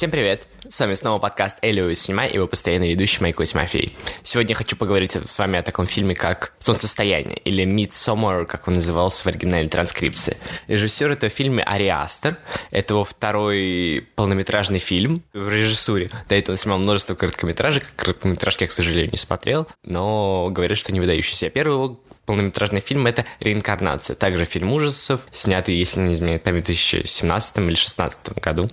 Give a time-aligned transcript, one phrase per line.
[0.00, 0.46] Всем привет!
[0.66, 3.94] С вами снова подкаст Элио Снимай и его постоянный ведущий Майкл Тимофей.
[4.22, 9.24] Сегодня хочу поговорить с вами о таком фильме, как «Солнцестояние» или «Midsommar», как он назывался
[9.24, 10.38] в оригинальной транскрипции.
[10.68, 12.38] Режиссер этого фильма Ари Астер.
[12.70, 16.08] Это его второй полнометражный фильм в режиссуре.
[16.30, 17.84] До этого снимал множество короткометражек.
[17.94, 21.50] Короткометражки я, к сожалению, не смотрел, но говорят, что не выдающийся.
[21.50, 24.16] Первый его полнометражный фильм— это «Реинкарнация».
[24.16, 28.70] Также фильм ужасов, снятый, если не изменяет память, в 2017 или 2016 году.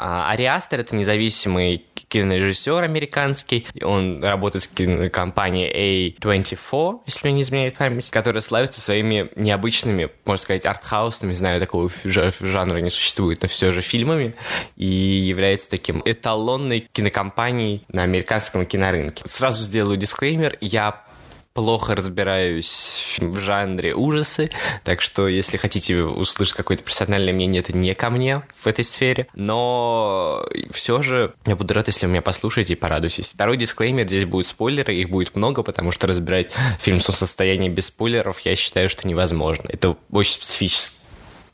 [0.00, 3.66] А это независимый кинорежиссер американский.
[3.82, 10.42] Он работает в кинокомпании A24, если мне не изменяет память, которая славится своими необычными, можно
[10.42, 14.34] сказать, артхаусными, знаю, такого жанра не существует, но все же фильмами,
[14.76, 19.24] и является таким эталонной кинокомпанией на американском кинорынке.
[19.26, 21.07] Сразу сделаю дисклеймер, я
[21.52, 24.50] плохо разбираюсь в жанре ужасы,
[24.84, 29.26] так что если хотите услышать какое-то персональное мнение, это не ко мне в этой сфере,
[29.34, 33.28] но все же я буду рад, если вы меня послушаете и порадуетесь.
[33.28, 38.40] Второй дисклеймер, здесь будут спойлеры, их будет много, потому что разбирать фильм «Солнцестояние» без спойлеров
[38.40, 39.68] я считаю, что невозможно.
[39.68, 40.98] Это очень специфический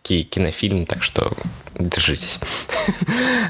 [0.05, 1.33] кинофильм, так что
[1.79, 2.39] держитесь.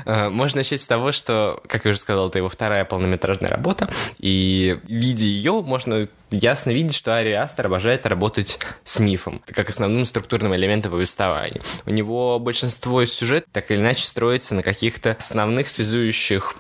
[0.06, 3.88] Э, можно начать с того, что, как я уже сказал, это его вторая полнометражная работа,
[4.19, 10.05] и видя ее, можно ясно видеть, что Ари Астер обожает работать с мифом, как основным
[10.05, 11.62] структурным элементом повествования.
[11.86, 16.55] У него большинство сюжетов так или иначе строится на каких-то основных связующих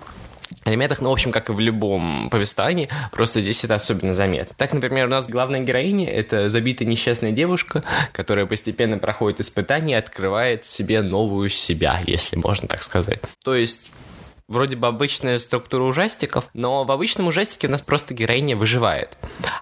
[0.64, 4.54] элементах, ну, в общем, как и в любом повествовании, просто здесь это особенно заметно.
[4.56, 9.98] Так, например, у нас главная героиня— это забитая несчастная девушка, которая постепенно проходит испытания и
[9.98, 13.20] открывает себе новую себя, если можно так сказать.
[13.42, 13.92] То есть
[14.48, 19.16] вроде бы обычная структура ужастиков, но в обычном ужастике у нас просто героиня выживает.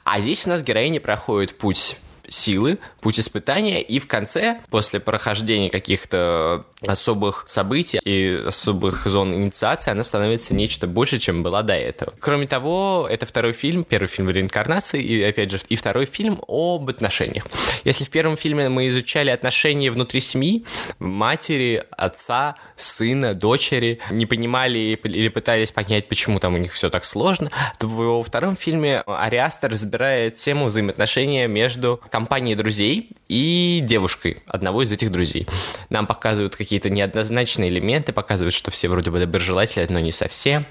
[0.05, 1.97] А здесь у нас героиня проходит путь
[2.33, 9.91] силы, путь испытания, и в конце, после прохождения каких-то особых событий и особых зон инициации,
[9.91, 12.15] она становится нечто больше, чем была до этого.
[12.19, 16.89] Кроме того, это второй фильм, первый фильм реинкарнации, и, опять же, и второй фильм об
[16.89, 17.47] отношениях.
[17.85, 20.64] Если в первом фильме мы изучали отношения внутри семьи,
[20.99, 27.05] матери, отца, сына, дочери, не понимали или пытались понять, почему там у них все так
[27.05, 34.84] сложно, то во втором фильме Ариастер разбирает тему взаимоотношения между компанией друзей и девушкой одного
[34.84, 35.48] из этих друзей.
[35.90, 40.64] Нам показывают какие-то неоднозначные элементы, показывают, что все вроде бы доброжелатели, но не совсем.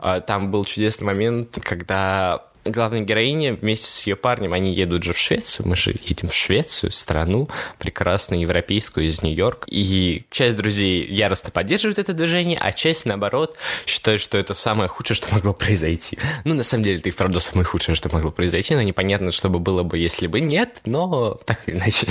[0.00, 5.12] А, там был чудесный момент, когда главная героиня вместе с ее парнем, они едут же
[5.12, 7.48] в Швецию, мы же едем в Швецию, страну
[7.78, 9.66] прекрасную, европейскую, из Нью-Йорка.
[9.70, 13.56] И часть друзей яростно поддерживает это движение, а часть, наоборот,
[13.86, 16.18] считает, что это самое худшее, что могло произойти.
[16.44, 19.48] Ну, на самом деле, это и вправду самое худшее, что могло произойти, но непонятно, что
[19.48, 22.06] бы было бы, если бы нет, но так или иначе.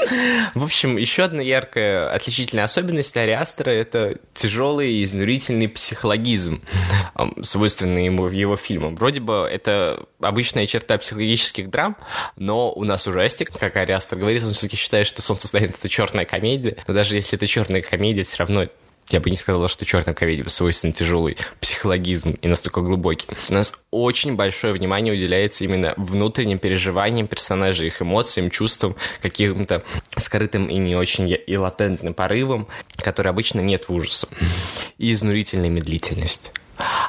[0.54, 6.62] В общем, еще одна яркая отличительная особенность Ариастера— это тяжелый и изнурительный психологизм,
[7.42, 8.98] свойственный ему в его фильмах.
[8.98, 11.96] Вроде бы это обычная черта психологических драм,
[12.36, 16.76] но у нас ужастик, как Ариастер говорит, он все-таки считает, что «Солнцестояние»— это черная комедия,
[16.86, 18.66] но даже если это черная комедия, все равно
[19.10, 23.26] я бы не сказала, что черным комедии свойствен тяжелый психологизм и настолько глубокий.
[23.48, 29.82] У нас очень большое внимание уделяется именно внутренним переживаниям персонажей, их эмоциям, чувствам, каким-то
[30.16, 34.30] скрытым и не очень и латентным порывам, которые обычно нет в ужасах.
[34.98, 36.52] И изнурительная медлительность.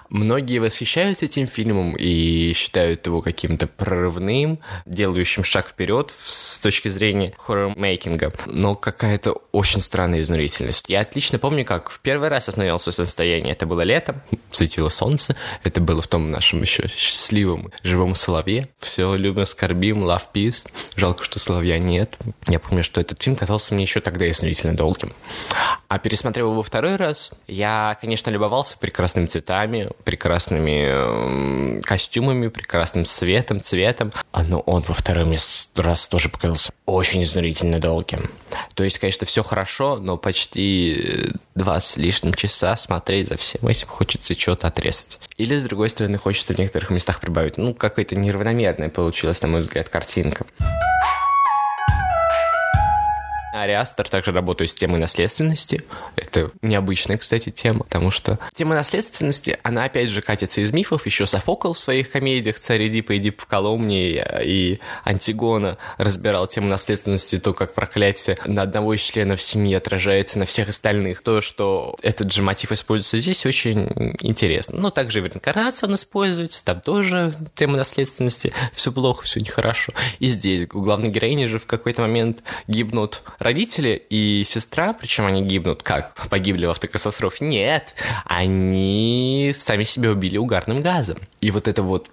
[0.09, 7.33] Многие восхищаются этим фильмом и считают его каким-то прорывным, делающим шаг вперед с точки зрения
[7.37, 8.33] хоррор-мейкинга.
[8.45, 10.89] Но какая-то очень странная изнурительность.
[10.89, 13.53] Я отлично помню, как в первый раз остановился состояние.
[13.53, 14.21] Это было летом,
[14.51, 15.35] светило солнце.
[15.63, 18.67] Это было в том нашем еще счастливом живом соловье.
[18.79, 20.67] Все любим, скорбим, love, peace.
[20.95, 22.17] Жалко, что соловья нет.
[22.47, 25.13] Я помню, что этот фильм казался мне еще тогда изнурительно долгим.
[25.87, 29.60] А пересмотрев его второй раз, я, конечно, любовался прекрасными цветами,
[30.03, 34.13] прекрасными э, костюмами, прекрасным светом, цветом.
[34.31, 35.37] А, но он во второй
[35.75, 38.29] раз тоже показался очень изнурительно долгим.
[38.75, 43.67] То есть, конечно, все хорошо, но почти э, два с лишним часа смотреть за всем
[43.67, 45.19] этим хочется что-то отрезать.
[45.37, 47.57] Или, с другой стороны, хочется в некоторых местах прибавить.
[47.57, 50.45] Ну, какая-то неравномерная получилась, на мой взгляд, картинка.
[53.63, 55.83] Ариастер также работает с темой наследственности.
[56.15, 61.05] Это необычная, кстати, тема, потому что тема наследственности, она опять же катится из мифов.
[61.05, 66.67] Еще Софокл в своих комедиях «Царь Эдип и Эдип в Коломне» и «Антигона» разбирал тему
[66.67, 71.21] наследственности, то, как проклятие на одного из членов семьи отражается на всех остальных.
[71.21, 74.79] То, что этот же мотив используется здесь, очень интересно.
[74.79, 79.93] Но также в реинкарнации он используется, там тоже тема наследственности, все плохо, все нехорошо.
[80.19, 85.25] И здесь у главной героини же в какой-то момент гибнут родители, родители и сестра, причем
[85.25, 86.13] они гибнут как?
[86.29, 87.43] Погибли в автокатастрофе?
[87.45, 87.93] Нет,
[88.25, 91.17] они сами себя убили угарным газом.
[91.41, 92.09] И вот это вот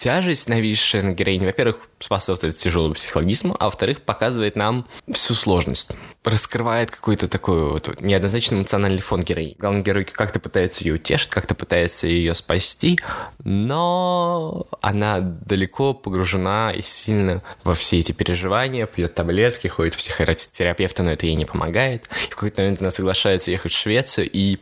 [0.00, 5.90] тяжесть, нависшая на героине, во-первых, способствует тяжелому психологизму, а во-вторых, показывает нам всю сложность.
[6.24, 9.56] Раскрывает какой-то такой вот неоднозначный эмоциональный фон героини.
[9.58, 12.98] Главный герой как-то пытается ее утешить, как-то пытается ее спасти,
[13.44, 21.02] но она далеко погружена и сильно во все эти переживания, пьет таблетки, ходит к психотерапевту,
[21.02, 22.08] но это ей не помогает.
[22.26, 24.60] И в какой-то момент она соглашается ехать в Швецию и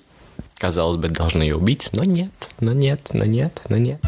[0.58, 4.00] казалось бы, должны ее убить, но нет, но нет, но нет, но нет.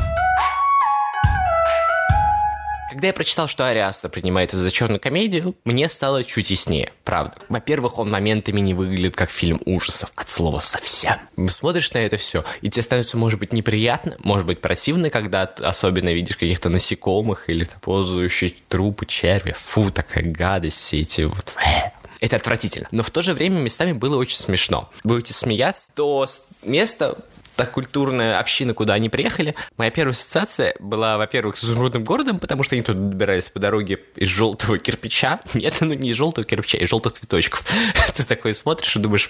[2.90, 7.36] Когда я прочитал, что Ариаста принимает это за черную комедию, мне стало чуть яснее, правда.
[7.48, 11.14] Во-первых, он моментами не выглядит как фильм ужасов, от слова совсем.
[11.46, 16.12] Смотришь на это все, и тебе становится, может быть, неприятно, может быть, противно, когда особенно
[16.12, 19.54] видишь каких-то насекомых или ползающие трупы, черви.
[19.56, 21.54] Фу, такая гадость, все эти вот...
[22.18, 22.86] Это отвратительно.
[22.90, 24.90] Но в то же время местами было очень смешно.
[25.04, 26.26] Будете смеяться, то
[26.62, 27.18] место
[27.60, 32.62] та культурная община, куда они приехали, моя первая ассоциация была, во-первых, с изумрудным городом, потому
[32.62, 35.40] что они тут добирались по дороге из желтого кирпича.
[35.54, 37.66] Нет, ну не из желтого кирпича, а из желтых цветочков.
[38.16, 39.28] Ты такой смотришь и думаешь,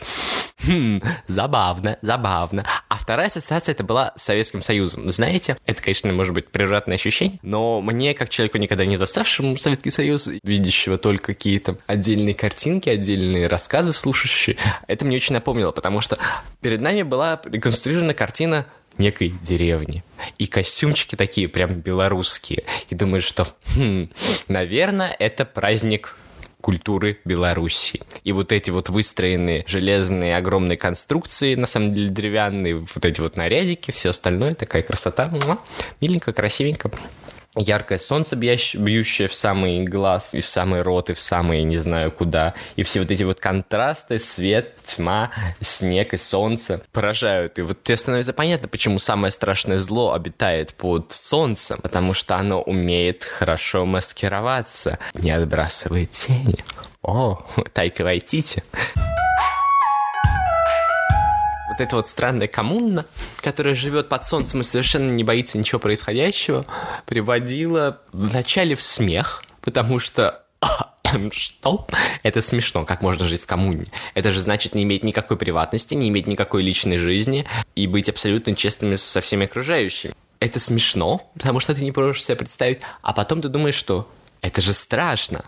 [0.64, 2.64] хм, забавно, забавно.
[3.00, 5.10] Вторая ассоциация это была с Советским Союзом.
[5.10, 9.90] Знаете, это, конечно, может быть превратное ощущение, но мне, как человеку никогда не заставшему Советский
[9.90, 14.56] Союз, видящего только какие-то отдельные картинки, отдельные рассказы слушающие,
[14.86, 16.18] это мне очень напомнило, потому что
[16.60, 18.66] перед нами была реконструирована картина
[18.98, 20.04] некой деревни.
[20.36, 22.64] И костюмчики такие прям белорусские.
[22.90, 24.10] И думаешь, что, хм,
[24.46, 26.16] наверное, это праздник
[26.60, 28.00] культуры Беларуси.
[28.24, 33.36] И вот эти вот выстроенные железные огромные конструкции, на самом деле деревянные, вот эти вот
[33.36, 35.30] нарядики, все остальное, такая красота,
[36.00, 36.90] миленько, красивенько
[37.56, 42.12] яркое солнце, бьющее в самый глаз, и в самый рот, и в самый не знаю
[42.12, 42.54] куда.
[42.76, 45.30] И все вот эти вот контрасты, свет, тьма,
[45.60, 47.58] снег и солнце поражают.
[47.58, 52.62] И вот тебе становится понятно, почему самое страшное зло обитает под солнцем, потому что оно
[52.62, 56.64] умеет хорошо маскироваться, не отбрасывает тени.
[57.02, 58.62] О, Тайка Вайтити
[61.80, 63.06] эта вот странная коммуна,
[63.40, 66.66] которая живет под солнцем и совершенно не боится ничего происходящего,
[67.06, 70.44] приводила вначале в смех, потому что
[71.32, 71.86] что?
[72.22, 73.86] Это смешно, как можно жить в коммуне.
[74.14, 78.54] Это же значит не иметь никакой приватности, не иметь никакой личной жизни и быть абсолютно
[78.54, 80.14] честными со всеми окружающими.
[80.38, 84.08] Это смешно, потому что ты не можешь себе представить, а потом ты думаешь, что
[84.40, 85.44] это же страшно.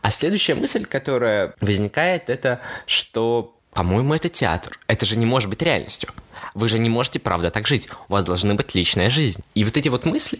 [0.00, 4.78] А следующая мысль, которая возникает, это что по-моему, это театр.
[4.86, 6.10] Это же не может быть реальностью.
[6.54, 7.88] Вы же не можете, правда, так жить.
[8.08, 9.42] У вас должна быть личная жизнь.
[9.54, 10.38] И вот эти вот мысли,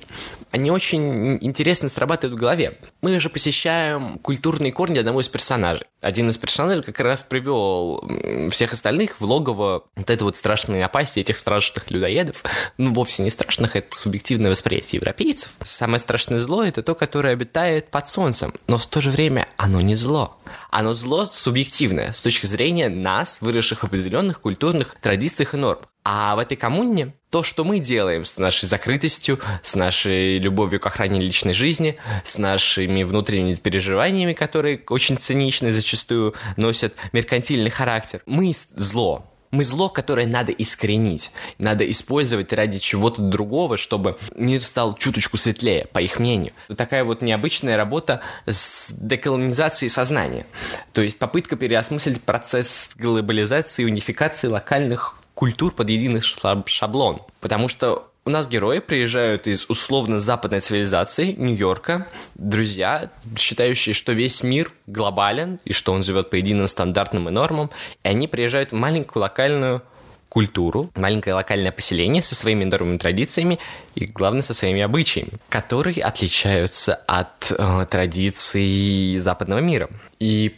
[0.52, 2.78] они очень интересно срабатывают в голове.
[3.02, 5.86] Мы же посещаем культурные корни одного из персонажей.
[6.00, 8.08] Один из персонажей как раз привел
[8.50, 12.44] всех остальных в логово вот этой вот страшной напасти этих страшных людоедов.
[12.78, 15.50] Ну, вовсе не страшных, это субъективное восприятие европейцев.
[15.64, 18.54] Самое страшное зло– это то, которое обитает под солнцем.
[18.69, 20.38] Но в то же время оно не зло.
[20.76, 25.86] Оно зло субъективное с точки зрения нас, выросших в определенных культурных традициях и нормах.
[26.02, 30.86] А в этой коммуне то, что мы делаем с нашей закрытостью, с нашей любовью к
[30.86, 38.52] охране личной жизни, с нашими внутренними переживаниями, которые очень циничны зачастую носят меркантильный характер, мы
[38.74, 39.31] зло.
[39.55, 45.87] Мы зло, которое надо искоренить, надо использовать ради чего-то другого, чтобы мир стал чуточку светлее,
[45.93, 46.55] по их мнению.
[46.77, 50.44] Такая вот необычная работа с деколонизацией сознания.
[50.93, 57.20] То есть попытка переосмыслить процесс глобализации и унификации локальных культур под единый шаблон.
[57.39, 64.72] Потому что у нас герои приезжают из условно-западной цивилизации, Нью-Йорка, друзья, считающие, что весь мир
[64.86, 67.70] глобален, и что он живет по единым стандартным и нормам,
[68.02, 69.82] и они приезжают в маленькую локальную
[70.31, 73.58] культуру, маленькое локальное поселение со своими нормами традициями
[73.94, 79.90] и, главное, со своими обычаями, которые отличаются от э, традиций западного мира.
[80.19, 80.56] И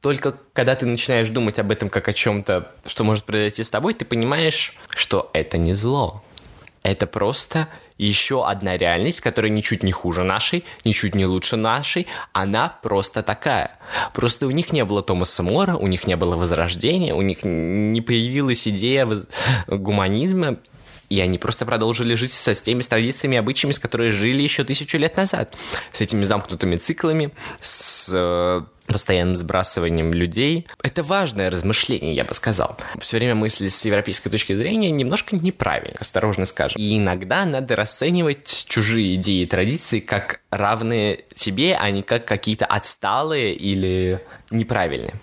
[0.00, 3.94] только когда ты начинаешь думать об этом как о чем-то, что может произойти с тобой,
[3.94, 6.22] ты понимаешь, что это не зло.
[6.84, 12.06] Это просто еще одна реальность, которая ничуть не хуже нашей, ничуть не лучше нашей.
[12.32, 13.78] Она просто такая.
[14.12, 18.02] Просто у них не было Томаса Мора, у них не было Возрождения, у них не
[18.02, 19.08] появилась идея
[19.66, 20.58] гуманизма,
[21.08, 24.62] и они просто продолжили жить со с теми традициями и обычаями, с которыми жили еще
[24.64, 25.54] тысячу лет назад.
[25.90, 30.66] С этими замкнутыми циклами, с э, постоянным сбрасыванием людей.
[30.82, 32.76] Это важное размышление, я бы сказал.
[33.00, 36.80] Все время мысли с европейской точки зрения немножко неправильно, осторожно скажем.
[36.80, 42.66] И иногда надо расценивать чужие идеи и традиции как равные тебе, а не как какие-то
[42.66, 45.14] отсталые или неправильные.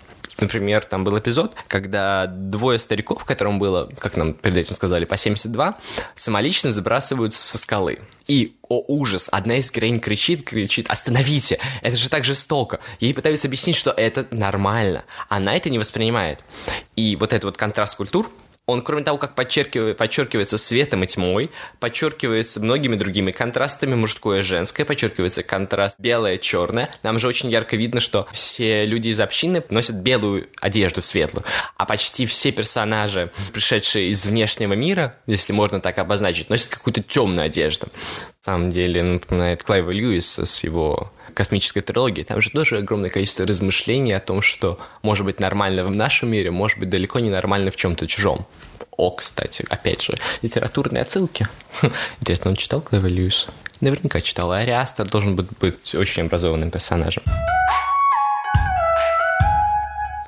[0.42, 5.16] Например, там был эпизод, когда двое стариков, которым было, как нам перед этим сказали, по
[5.16, 5.78] 72,
[6.16, 8.00] самолично забрасывают со скалы.
[8.26, 12.80] И, о ужас, одна из героинь кричит, кричит, остановите, это же так жестоко.
[12.98, 15.04] Ей пытаются объяснить, что это нормально.
[15.28, 16.40] Она это не воспринимает.
[16.96, 18.28] И вот этот вот контраст культур,
[18.66, 21.50] он, кроме того, как подчеркивает, подчеркивается светом и тьмой,
[21.80, 26.88] подчеркивается многими другими контрастами, мужское и женское, подчеркивается контраст белое-черное.
[27.02, 31.44] Нам же очень ярко видно, что все люди из общины носят белую одежду светлую,
[31.76, 37.46] а почти все персонажи, пришедшие из внешнего мира, если можно так обозначить, носят какую-то темную
[37.46, 37.88] одежду.
[38.44, 44.12] Самом деле напоминает Клайва Льюиса с его космической трилогии, там же тоже огромное количество размышлений
[44.12, 47.76] о том, что может быть нормально в нашем мире, может быть далеко не нормально в
[47.76, 48.44] чем-то чужом.
[48.96, 51.46] О, кстати, опять же, литературные отсылки.
[52.20, 53.50] Интересно, он читал Клэва Льюиса?
[53.80, 54.50] Наверняка читал.
[54.50, 57.22] А Ариастер должен быть, быть очень образованным персонажем.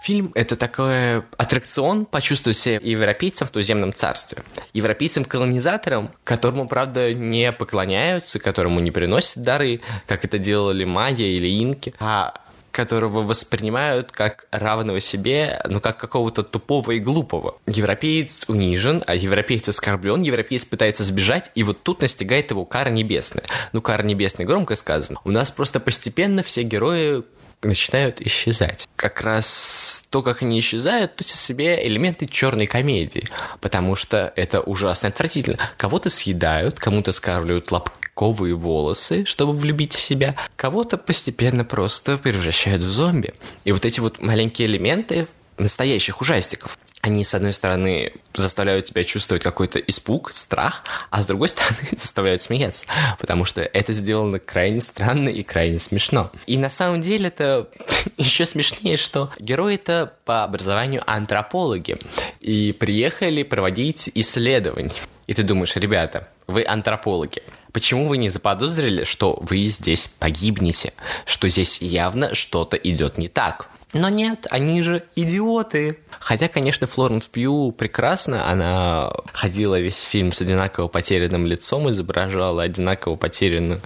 [0.05, 4.43] Фильм— это такой аттракцион почувствовать себя европейцем в туземном царстве.
[4.75, 11.95] Европейцем-колонизатором, которому, правда, не поклоняются, которому не приносят дары, как это делали майя или инки,
[12.01, 12.35] а
[12.71, 17.57] которого воспринимают как равного себе, ну, как какого-то тупого и глупого.
[17.67, 23.45] Европеец унижен, а европеец оскорблен, европеец пытается сбежать, и вот тут настигает его кара небесная.
[23.73, 25.19] Ну, кара небесная громко сказано.
[25.25, 27.23] У нас просто постепенно все герои
[27.67, 28.89] начинают исчезать.
[28.97, 33.29] Как раз то, как они исчезают, то в себе элементы черной комедии,
[33.61, 35.59] потому что это ужасно отвратительно.
[35.77, 42.91] Кого-то съедают, кому-то скармливают лобковые волосы, чтобы влюбить в себя, кого-то постепенно просто превращают в
[42.91, 43.35] зомби.
[43.65, 45.27] И вот эти вот маленькие элементы
[45.59, 51.49] настоящих ужастиков они, с одной стороны, заставляют тебя чувствовать какой-то испуг, страх, а с другой
[51.49, 52.87] стороны, заставляют смеяться,
[53.21, 56.33] потому что это сделано крайне странно и крайне смешно.
[56.47, 57.69] И на самом деле это
[58.17, 61.99] еще смешнее, что герои-то по образованию антропологи
[62.41, 64.93] и приехали проводить исследования.
[65.27, 70.93] И ты думаешь, ребята, вы антропологи, почему вы не заподозрили, что вы здесь погибнете,
[71.25, 73.69] что здесь явно что-то идет не так?
[73.95, 75.99] Но нет, они же идиоты.
[76.19, 78.51] Хотя, конечно, Флоренс Пью прекрасно.
[78.51, 83.81] Она ходила весь фильм с одинаково потерянным лицом, изображала одинаково потерянного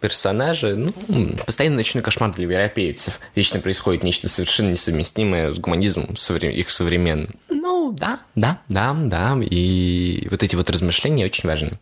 [0.00, 0.74] персонажа.
[0.74, 0.92] Ну,
[1.46, 3.20] постоянно ночной кошмар для европейцев.
[3.36, 7.30] Вечно происходит нечто совершенно несовместимое с гуманизмом их современным.
[7.84, 9.38] Ну, да, да, да, да.
[9.42, 11.72] И вот эти вот размышления очень важны.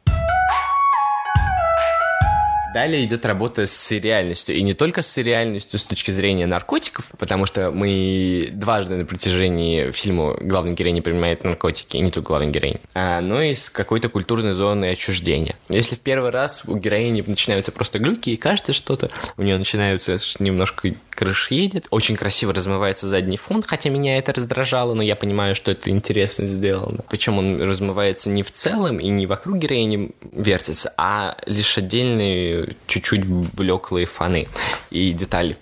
[2.75, 4.56] Далее идет работа с сериальностью.
[4.56, 9.92] И не только с сериальностью с точки зрения наркотиков, потому что мы дважды на протяжении
[9.92, 13.71] фильма главный герой не принимает наркотики, и не только главный герой, а, но и с
[13.71, 15.54] какой-то культурной зоны отчуждения.
[15.68, 20.16] Если в первый раз у героини начинаются просто глюки, и кажется что-то, у нее начинаются
[20.40, 25.54] немножко крыш едет, очень красиво размывается задний фон, хотя меня это раздражало, но я понимаю,
[25.54, 27.04] что это интересно сделано.
[27.09, 33.25] Причем он размывается не в целом и не вокруг героини вертится, а лишь отдельные чуть-чуть
[33.25, 34.49] блеклые фоны
[34.90, 35.57] и детали.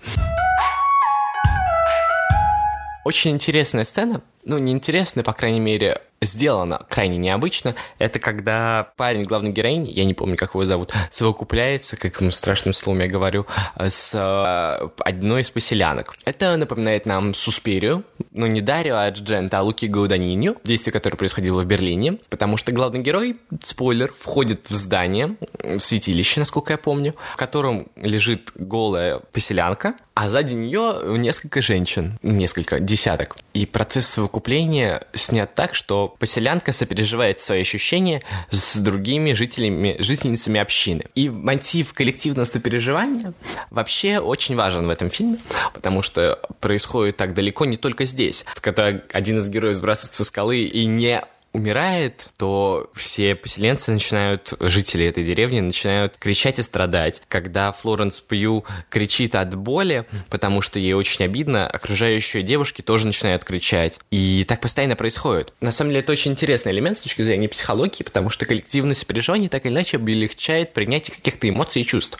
[3.04, 9.22] Очень интересная сцена, ну, не интересная, по крайней мере, сделано крайне необычно, это когда парень
[9.22, 13.46] главной героини, я не помню, как его зовут, совокупляется, каким страшным словом я говорю,
[13.78, 16.14] с э, одной из поселянок.
[16.24, 21.66] Это напоминает нам Суспирию, но не Дарио Аджента, а Луки Гауданиню, действие которое происходило в
[21.66, 25.36] Берлине, потому что главный герой, спойлер, входит в здание,
[25.78, 32.78] святилище, насколько я помню, в котором лежит голая поселянка, а сзади нее несколько женщин, несколько,
[32.78, 33.38] десяток.
[33.54, 41.04] И процесс совокупления снят так, что поселянка сопереживает свои ощущения с другими жителями, жительницами общины.
[41.14, 43.32] И мотив коллективного сопереживания
[43.70, 45.38] вообще очень важен в этом фильме,
[45.72, 48.44] потому что происходит так далеко не только здесь.
[48.60, 55.06] Когда один из героев сбрасывается со скалы и не умирает, то все поселенцы начинают, жители
[55.06, 57.22] этой деревни начинают кричать и страдать.
[57.28, 63.44] Когда Флоренс Пью кричит от боли, потому что ей очень обидно, окружающие девушки тоже начинают
[63.44, 63.98] кричать.
[64.10, 65.52] И так постоянно происходит.
[65.60, 69.48] На самом деле это очень интересный элемент с точки зрения психологии, потому что коллективность переживаний
[69.48, 72.18] так или иначе облегчает принятие каких-то эмоций и чувств.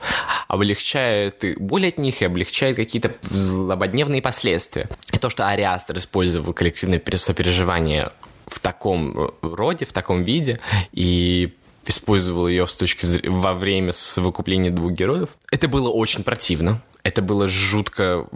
[0.49, 4.89] Облегчает боль от них, и облегчает какие-то злободневные последствия.
[5.13, 8.13] И то, что Ариастер использовал коллективное сопереживание
[8.47, 10.61] в таком роде, в таком виде,
[10.93, 11.55] и
[11.87, 15.31] использовал ее с точки зрения во время совокупления двух героев.
[15.51, 16.83] Это было очень противно.
[17.03, 18.27] Это было жутко...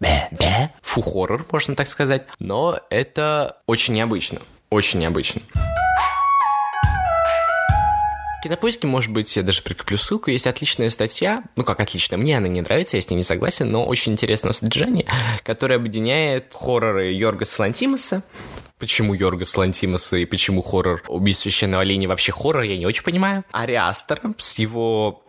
[0.00, 2.26] бе, фу-хоррор, можно так сказать.
[2.38, 5.42] Но это очень необычно, очень необычно.
[8.42, 12.46] Кинопоиске, может быть, я даже прикреплю ссылку, есть отличная статья, ну как отличная, мне она
[12.46, 15.06] не нравится, я с ней не согласен, но очень интересного содержания,
[15.42, 18.22] которое объединяет хорроры Йоргаса Лантимаса,
[18.78, 23.44] Почему Йоргас Лантимаса и почему хоррор «Убийство священного оленя» вообще хоррор, я не очень понимаю.
[23.50, 25.22] Ариастер с его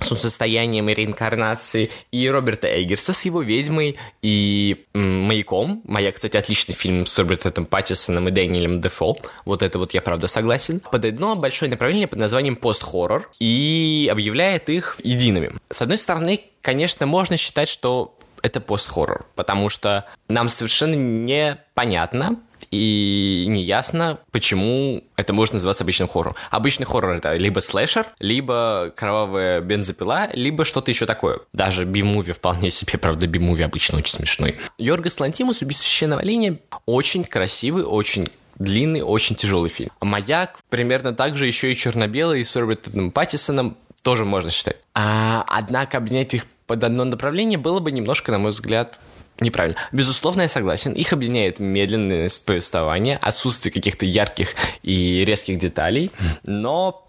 [0.00, 5.82] солнцестоянием и реинкарнацией, и Роберта Эггерса с его «Ведьмой» и «Маяком».
[5.84, 9.16] «Маяк», кстати, отличный фильм с Робертом Паттисоном и Дэниелем Дефо.
[9.44, 10.80] Вот это вот я, правда, согласен.
[10.80, 15.52] Под одно большое направление под названием пост-хоррор и объявляет их едиными.
[15.70, 22.36] С одной стороны, конечно, можно считать, что это пост-хоррор, потому что нам совершенно непонятно,
[22.70, 26.36] и неясно, почему это может называться обычным хоррором.
[26.50, 31.40] Обычный хоррор это либо слэшер, либо кровавая бензопила, либо что-то еще такое.
[31.52, 34.56] Даже би-муви вполне себе, правда, би-муви обычно очень смешной.
[34.78, 39.90] Йоргас Лантимус «Убийство священного оленя» очень красивый, очень длинный, очень тяжелый фильм.
[40.00, 44.76] «Маяк» примерно так же еще и черно-белый с Робертом Паттисоном тоже можно считать.
[44.94, 49.00] А, однако объединять их под одно направление было бы немножко, на мой взгляд,
[49.40, 49.78] Неправильно.
[49.90, 50.92] Безусловно, я согласен.
[50.92, 56.10] Их объединяет медленность повествования, отсутствие каких-то ярких и резких деталей,
[56.44, 57.08] но...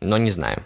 [0.00, 0.62] но не знаю.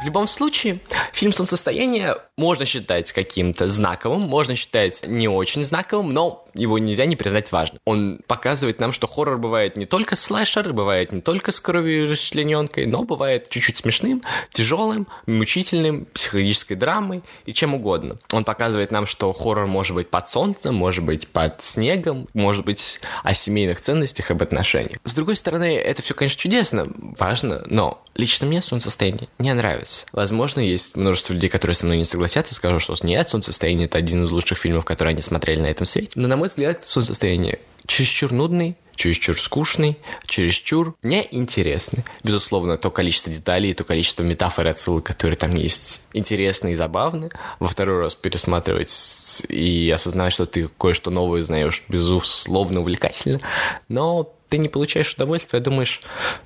[0.00, 0.78] В любом случае,
[1.12, 7.16] фильм «Солнцестояние» можно считать каким-то знаковым, можно считать не очень знаковым, но его нельзя не
[7.16, 7.80] признать важным.
[7.84, 12.86] Он показывает нам, что хоррор бывает не только слэшер, бывает не только с кровью расчлененкой,
[12.86, 18.16] но бывает чуть-чуть смешным, тяжелым, мучительным, психологической драмой и чем угодно.
[18.32, 23.00] Он показывает нам, что хоррор может быть под солнцем, может быть под снегом, может быть
[23.22, 24.98] о семейных ценностях, об отношениях.
[25.04, 26.86] С другой стороны, это все, конечно, чудесно,
[27.18, 30.06] важно, но лично мне солнцестояние не нравится.
[30.12, 34.24] Возможно, есть множество людей, которые со мной не согласятся, скажут, что нет, солнцестояние это один
[34.24, 36.10] из лучших фильмов, которые они смотрели на этом свете.
[36.14, 39.96] Но, на мой взгляд, солнцестояние чересчур нудный, чересчур скучный,
[40.26, 42.02] чересчур неинтересный.
[42.24, 47.30] Безусловно, то количество деталей, то количество метафор и отсылок, которые там есть, интересны и забавны.
[47.60, 53.40] Во второй раз пересматривать и осознать, что ты кое-что новое узнаешь, безусловно, увлекательно.
[53.88, 56.00] Но ты не получаешь удовольствия, а думаешь,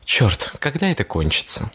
[0.05, 1.71] черт, когда это кончится?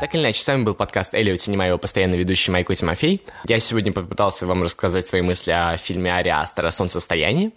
[0.00, 3.22] Так или иначе, с вами был подкаст Элио Тинема, его постоянно ведущий Майко Тимофей.
[3.46, 7.52] Я сегодня попытался вам рассказать свои мысли о фильме Ари Астера «Солнцестояние».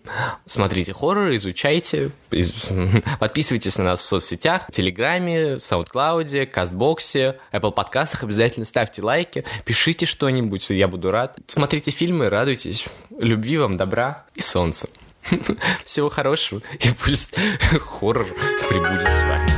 [0.45, 2.69] Смотрите хоррор, изучайте, из...
[3.19, 8.23] подписывайтесь на нас в соцсетях, в Телеграме, Саундклауде, Кастбоксе, Apple подкастах.
[8.23, 11.37] Обязательно ставьте лайки, пишите что-нибудь, я буду рад.
[11.47, 12.85] Смотрите фильмы, радуйтесь.
[13.17, 14.87] Любви вам, добра и солнца.
[15.85, 17.35] Всего хорошего, и пусть
[17.81, 18.27] хоррор
[18.69, 19.56] прибудет с вами.